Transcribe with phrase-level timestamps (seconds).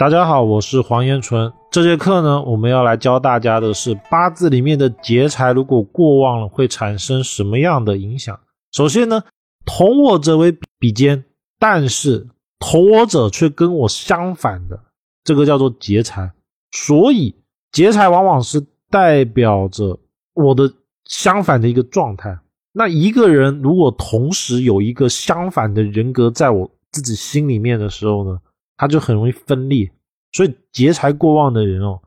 [0.00, 1.52] 大家好，我是黄延纯。
[1.70, 8.40] 这节课呢，我们要来教大家的是八字里面的劫财，如果过旺了，会产生什么样的影响？
[8.72, 9.22] 首先呢，
[9.66, 11.22] 同我者为比肩，
[11.58, 12.26] 但是
[12.58, 14.80] 同我者却跟我相反的，
[15.22, 16.32] 这个叫做劫财。
[16.72, 17.34] 所以
[17.70, 20.00] 劫财往往是代表着
[20.32, 20.72] 我的
[21.04, 22.38] 相反的一个状态。
[22.72, 28.40] 那一个人如果同时有一个相反的人格在我自己心里面的时候呢？
[28.80, 29.92] 他就很容易分裂，
[30.32, 32.00] 所以劫财过旺的人哦，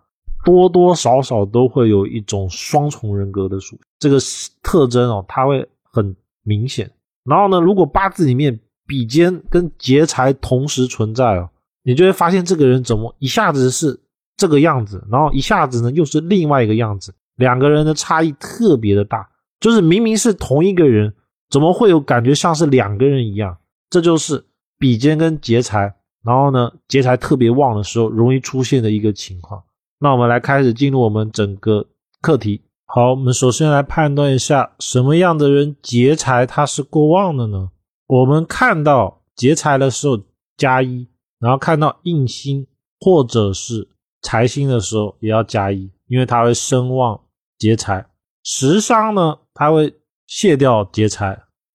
[0.44, 4.18] 多多少少都会有一种双重人格的属这个
[4.64, 6.90] 特征哦，它会很明显。
[7.26, 11.48] 然后呢，如果八字里面比肩跟劫财同时存在哦，
[11.84, 14.00] 你就会发现这个人怎么一下子是
[14.36, 19.30] 这个样子，然后一下子呢又是另外一个样子，两个人的差异特别的大，
[19.60, 21.14] 就是明明是同一个人，
[21.52, 23.56] 怎么会有感觉像是两个人一样？
[23.92, 24.44] 这就是
[24.80, 25.94] 比肩跟劫财。
[26.24, 29.62] 然后呢，劫财特别旺的时候，容易出现的一个情况。
[30.00, 31.86] 那我们来开始进入我们整个
[32.22, 32.62] 课题。
[32.86, 37.70] 好，我们首先来判断一下什么样的人劫财他是过旺的呢？
[38.08, 40.20] 我们看到劫财的时候
[40.58, 41.08] 加一，
[41.40, 42.68] 然后看到印星
[43.00, 43.90] 或者是
[44.22, 47.20] 财星的时候也要加一，因为它会生旺
[47.58, 48.06] 劫财。
[48.44, 49.94] 食伤呢，它会
[50.28, 51.28] 卸掉劫财，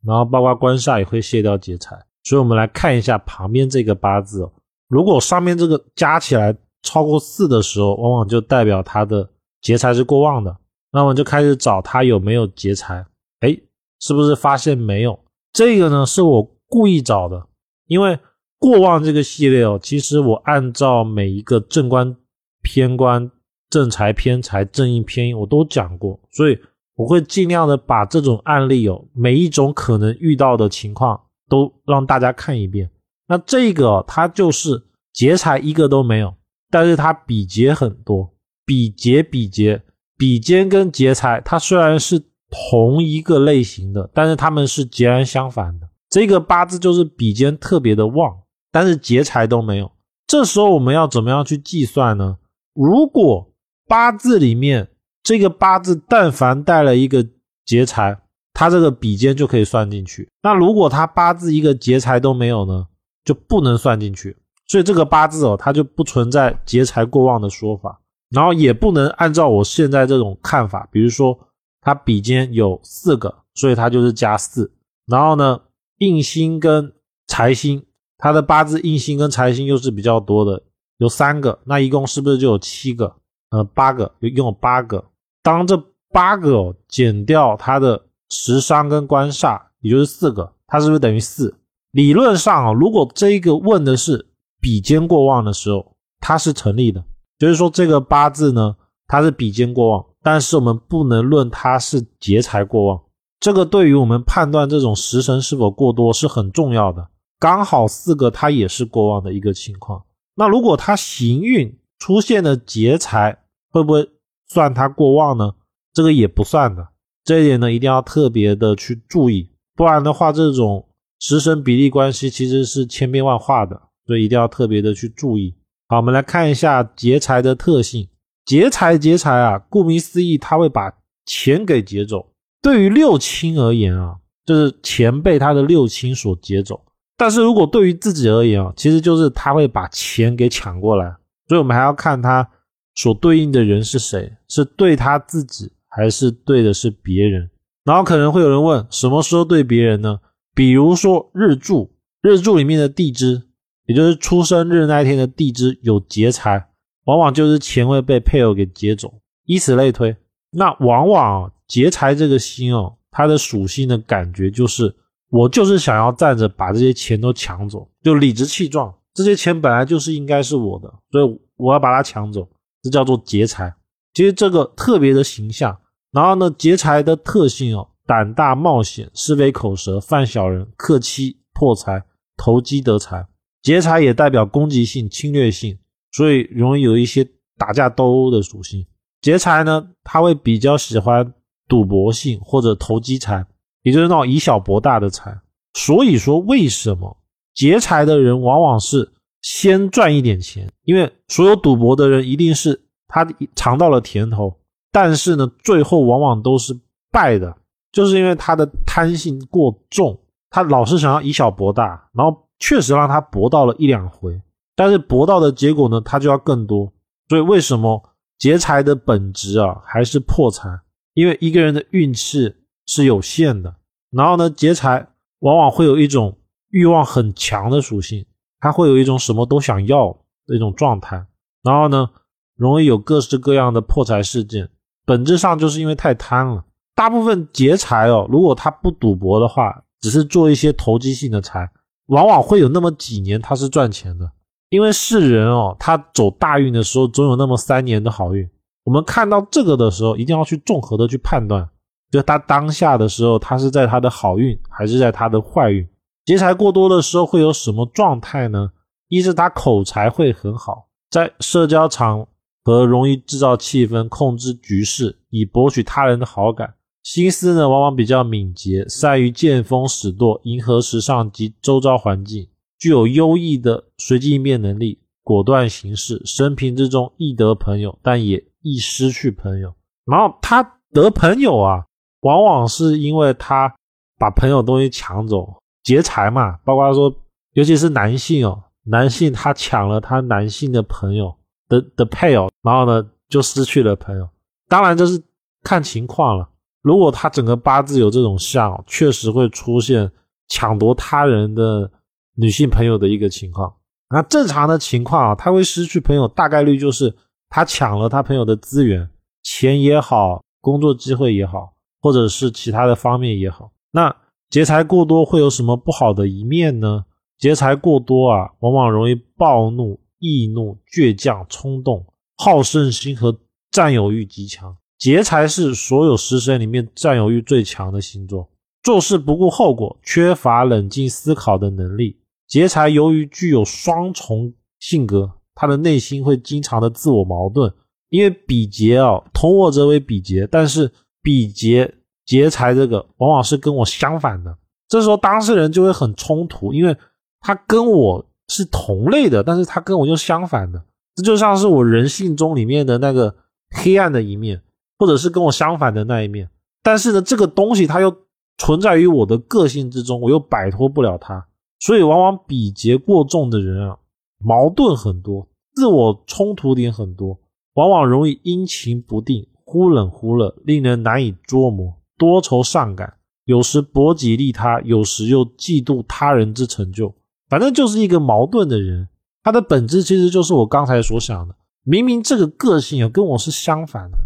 [0.05, 1.99] 然后包括官煞也会卸掉劫财。
[2.29, 4.47] 所以，我们来看一下旁边这个八字。
[4.87, 9.27] 如果上面这个加起来超过四的时候，往往就代表他的
[9.63, 10.55] 劫财是过旺的。
[10.93, 13.07] 那我们就开始找他有没有劫财。
[13.41, 13.59] 哎，
[14.01, 15.19] 是不是发现没有？
[15.55, 17.47] 这个呢，是我故意找的，
[17.87, 18.19] 因为
[18.59, 22.15] 过旺这个系列哦，其实我按照每一个正官、
[22.63, 23.31] 偏官、
[23.71, 26.59] 正财、偏财、正印、偏印，我都讲过，所以
[26.95, 31.19] 我会尽量的把这种案例哦，每一种可能遇到的情况。
[31.49, 32.91] 都让大家看一遍。
[33.27, 34.83] 那这个它就是
[35.13, 36.35] 劫财一个都没有，
[36.71, 38.33] 但是它比劫很多，
[38.65, 39.83] 比劫比劫
[40.17, 45.89] 比肩跟劫财，它虽然是同一个类型的，但是它们是截然相反的。
[46.09, 48.35] 这个八字就是比肩特别的旺，
[48.73, 49.91] 但是劫财都没有。
[50.27, 52.39] 这时候我们要怎么样去计算呢？
[52.75, 53.53] 如果
[53.87, 54.89] 八字里面
[55.23, 57.27] 这个八字但凡带了一个
[57.65, 58.21] 劫财。
[58.59, 60.29] 他这个比肩就可以算进去。
[60.43, 62.89] 那如果他八字一个劫财都没有呢，
[63.25, 64.37] 就不能算进去。
[64.67, 71.39] 所以这个八字哦，它就不存在劫财过旺的说法，然后也不能按照我现在这种看法，比如说
[71.83, 74.73] 他比肩有四个，所以他就是加四。
[75.07, 75.61] 然后呢，
[75.99, 76.93] 印星跟
[77.29, 77.87] 财星，
[78.19, 80.61] 他的八字印星跟财星又是比较多的，
[80.97, 83.15] 有三个，那一共是不是就有七个？
[83.51, 85.05] 呃，八个，一共有八个。
[85.45, 85.81] 当这
[86.13, 88.08] 八个哦减掉他的。
[88.29, 91.55] 食伤跟官煞，也就是四个，它是不是等于四？
[91.93, 94.29] 理论上啊，如果这一个问的是
[94.61, 97.03] 比肩过旺的时候，它是成立的。
[97.39, 103.01] 就是说这个八字呢，它是比肩过旺，但是我们不能论它是劫财过旺。
[103.41, 107.09] 这个对于我们判断这种食神是否过多是很重要的。
[107.39, 110.03] 刚好四个它也是过旺的一个情况。
[110.35, 113.39] 那如果它行运出现了劫财，
[113.71, 114.11] 会不会
[114.49, 115.55] 算它过旺呢？
[115.95, 116.89] 这个也不算的。
[117.29, 120.89] 这一点呢，一定要特别的去注意，不然的话，这种
[121.21, 125.55] 食神比例关系其实是千变万化的，所以一定要特别的去注意。
[125.89, 128.09] 好，我们来看一下劫财的特性。
[128.47, 130.91] 劫财劫财啊，顾名思义，他会把
[131.27, 132.33] 钱给劫走。
[132.63, 134.17] 对于六亲而言啊，
[134.47, 136.83] 就是钱被他的六亲所劫走。
[137.19, 141.15] 但是如果对于自己而言啊，其实就是他会把钱给抢过来。
[141.47, 142.49] 所以我们还要看他
[142.95, 145.71] 所对应的人是谁，是对他自己。
[145.99, 147.51] 还是对的是别人，
[147.85, 150.21] 然后可能会有人问，什么时候对别人呢？
[150.55, 151.91] 比如说日柱，
[152.23, 153.49] 日柱里面的地支，
[153.87, 156.69] 也就是出生日那天的地支有劫财，
[157.07, 159.13] 往往就是钱会被配偶给劫走，
[159.45, 160.17] 以此类推。
[160.53, 164.95] 那往往劫财这个星哦，它的属性的感觉就是，
[165.31, 172.49] 我就是想要站着把这些钱都抢走，就理直气壮，这些钱本来就是应该是我的，所以我要把它抢走，
[172.85, 173.75] 这叫做劫财。
[174.15, 175.79] 其实这个特别的形象，
[176.13, 182.03] 然后呢，劫财的特性哦，胆大冒险，是非口舌，犯小人，克妻破财，
[182.37, 183.27] 投机得财。
[183.63, 185.79] 劫财也代表攻击性、侵略性，
[186.13, 188.87] 所以容易有一些打架斗殴的属性。
[189.21, 191.35] 劫财呢，他会比较喜欢
[191.67, 193.45] 赌博性或者投机财，
[193.83, 195.39] 也就是那种以小博大的财。
[195.75, 197.17] 所以说，为什么
[197.55, 199.13] 劫财的人往往是
[199.43, 200.71] 先赚一点钱？
[200.85, 202.85] 因为所有赌博的人一定是。
[203.11, 203.27] 他
[203.57, 204.55] 尝到了甜头，
[204.91, 206.79] 但是呢，最后往往都是
[207.11, 207.57] 败的，
[207.93, 210.19] 就是因为他的贪性过重，
[210.51, 214.41] 他老是想要以小博大，然后确实让他博到了一两回，
[214.75, 216.93] 但是博到的结果呢，他就要更多。
[217.29, 218.03] 所以为什么
[218.39, 220.69] 劫财的本质啊还是破财？
[221.13, 222.55] 因为一个人的运气
[222.87, 223.77] 是有限的，
[224.11, 225.07] 然后呢，劫财
[225.41, 226.39] 往往会有一种
[226.71, 228.25] 欲望很强的属性，
[228.61, 231.27] 他会有一种什么都想要的一种状态，
[231.63, 232.09] 然后呢，
[232.57, 234.71] 容易有各式各样的破财事件。
[235.09, 236.63] 本质上就是因为太贪了。
[236.95, 241.67] 大部分劫财哦，如果他不赌博的话，只是做一些投机性的财，
[242.09, 244.31] 往往会有那么几年他是赚钱的。
[244.69, 248.47] 因为世人哦，他走大运的时候，总有那么三年的好运。
[248.85, 251.67] 我们看到这个的时候，一定要去综合的去判断，
[252.11, 255.89] 就他当下的时候，他是在他的好运，还是在他的坏运？
[256.27, 258.73] 劫财过多的时候会有什么状态呢？
[259.09, 262.27] 一是他口才会很好，在社交场
[262.69, 266.75] 和容易制造气氛，控制局势，以博取他人的好感。
[267.03, 272.47] 心思呢，往往比较敏捷，善于见风使舵，迎合时尚及周遭环境，
[272.79, 276.21] 具有优异的随机应变能力，果断行事。
[276.27, 279.73] 生平之中易得朋友，但也易失去朋友。
[280.05, 280.63] 然后他
[280.93, 281.87] 得朋友啊，
[282.21, 283.75] 往往是因为他
[284.19, 286.59] 把朋友东西抢走，劫财嘛。
[286.67, 287.11] 包括说，
[287.55, 291.35] 尤其是男性哦，男性他抢了他男性的朋友
[291.69, 294.29] 的的配偶，然后呢就失去了朋友。
[294.69, 295.23] 当然这是
[295.63, 296.49] 看情况了。
[296.83, 300.11] 如果他整个八字有这种相，确实会出现
[300.49, 301.91] 抢夺他人的
[302.37, 303.75] 女性朋友的一个情况。
[304.11, 307.15] 那正常的情况啊，他会失去朋友，大概率就是
[307.51, 309.11] 他抢了他朋友的资源，
[309.43, 313.71] 钱也好，工作机会也好，或者是其他的方面也好。
[313.91, 314.15] 那
[314.49, 317.05] 劫财过多会有什么不好的一面呢？
[317.39, 322.07] 劫财过多啊，往往容易暴怒、易怒、倔强、冲动、
[322.37, 323.39] 好胜心和
[323.71, 324.77] 占有欲极强。
[324.99, 328.49] 劫财是所有食神里面占有欲最强的星座，
[328.83, 332.19] 做事不顾后果，缺乏冷静思考的能力。
[332.47, 337.73] 劫财由于具有双重性格，他的内心会经常的自我矛盾。
[338.09, 340.91] 因为比劫啊，同我者为比劫，但是
[341.23, 341.95] 比劫
[342.25, 344.57] 劫财这个往往是跟我相反的，
[344.89, 346.97] 这时候当事人就会很冲突，因为
[347.41, 350.83] 他跟我是同类的，但是他跟我又相反的，
[351.15, 353.37] 这就像是我人性中里面的那个
[353.71, 354.61] 黑暗的一面。
[355.01, 356.51] 或者是跟我相反的那一面，
[356.83, 358.13] 但是呢，这个东西它又
[358.57, 361.47] 存在于我的个性之中，我又摆脱不了它，
[361.79, 363.97] 所以往往比劫过重的人啊，
[364.41, 365.47] 矛盾很多，
[365.77, 367.39] 自我冲突点很多，
[367.75, 373.15] 往往容易阴晴不定，忽冷忽热，令人难以捉摸，多愁善感，
[373.45, 377.15] 有时博己利他，有时又嫉妒他人之成就，
[377.49, 379.09] 反正就是一个矛盾的人。
[379.43, 381.55] 他的本质其实就是我刚才所想的，
[381.85, 384.19] 明明这个个性啊跟我是相反的。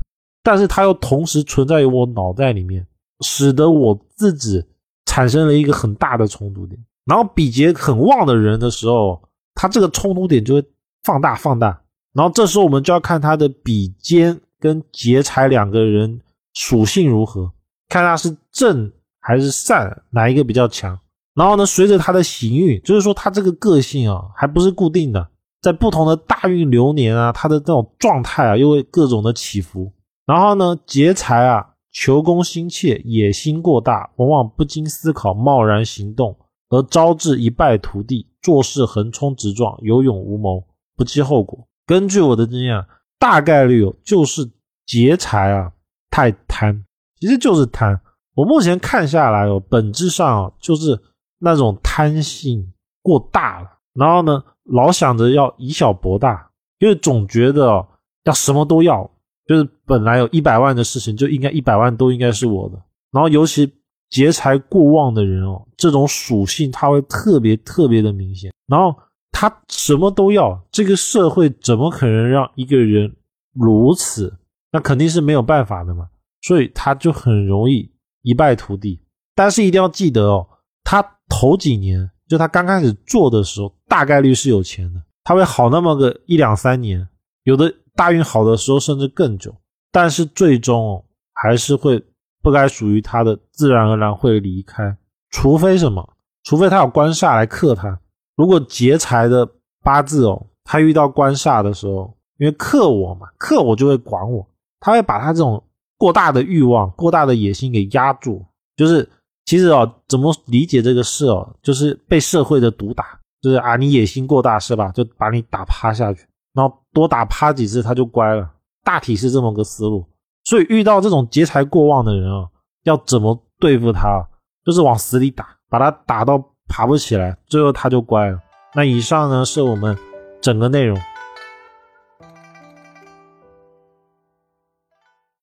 [0.42, 2.84] 但是它又同时存在于我脑袋里面，
[3.20, 4.64] 使得我自己
[5.06, 6.76] 产生了一个很大的冲突点。
[7.04, 9.22] 然后比劫很旺的人的时候，
[9.54, 10.64] 他这个冲突点就会
[11.04, 11.80] 放大放大。
[12.12, 16.20] 然后这时候我们就要看他的比肩跟劫财两个人
[16.54, 17.52] 属性如何，
[17.88, 18.90] 看他是正
[19.20, 20.98] 还是善哪一个比较强。
[21.34, 25.28] 然后呢，随着他的行运，就是说他这个个性啊，还不是固定的，
[25.60, 29.92] 在不同的大运流年啊，他的这种状态啊，又会各种的起伏。
[30.26, 36.36] 然后呢，劫财啊，求功心切，野心过大，往往不经思考，贸然行动，
[36.68, 38.28] 而招致一败涂地。
[38.42, 40.64] 做事横冲直撞，有勇无谋，
[40.96, 41.68] 不计后果。
[41.86, 42.84] 根据我的经验，
[43.16, 44.50] 大概率哦，就是
[44.84, 45.70] 劫财啊，
[46.10, 46.82] 太贪，
[47.20, 48.00] 其实就是贪。
[48.34, 51.00] 我目前看下来哦，本质上就是
[51.42, 52.72] 那种贪性
[53.02, 53.68] 过大了。
[53.94, 57.86] 然后呢，老想着要以小博大，因为总觉得
[58.24, 59.10] 要什么都要。
[59.44, 62.80] 就是本来有一百万的事情，就应该一百万都应该是我的。
[63.10, 63.70] 然后尤其
[64.08, 68.52] 劫财过旺的人哦，这种属性他会特别特别的明显。
[68.68, 68.96] 然后
[69.32, 73.12] 他什么都要，这个社会怎么可能让一个人
[73.52, 74.32] 如此？
[74.70, 76.08] 那肯定是没有办法的嘛。
[76.42, 77.90] 所以他就很容易
[78.22, 79.02] 一败涂地。
[79.34, 80.46] 但是一定要记得哦，
[80.92, 87.08] 他头几年就他刚开始做的时候，大概率是有钱的，他会好那么个一两三年，
[87.44, 87.74] 有的。
[87.94, 89.54] 大运好的时候甚至更久，
[89.90, 92.02] 但是最终还是会
[92.42, 94.96] 不该属于他的，自然而然会离开。
[95.28, 96.14] 除非什么？
[96.42, 98.00] 除非他有官煞来克他。
[98.34, 99.46] 如果劫财的
[99.82, 104.46] 八字哦，他遇到官煞的时候，因为克我嘛，克我就会管我，
[104.80, 105.62] 他会把他这种
[105.98, 108.42] 过大的欲望、过大的野心给压住。
[108.74, 109.06] 就是
[109.44, 111.54] 其实哦，怎么理解这个事哦？
[111.62, 114.90] 就是被社会的毒打，就是啊，你野心过大是吧？
[114.92, 116.26] 就把你打趴下去。
[116.54, 118.48] 然后多打趴几次，他就乖了。
[118.84, 120.04] 大体是这么个思路。
[120.44, 122.48] 所以遇到这种劫财过旺的人啊，
[122.84, 124.28] 要怎么对付他？
[124.64, 128.38] 就是往死里打，把他打到爬不起来，最后他就乖了。
[128.74, 129.96] 那以上呢，是我们
[130.40, 130.96] 整个内容。